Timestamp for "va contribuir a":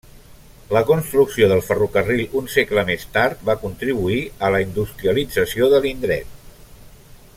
3.51-4.51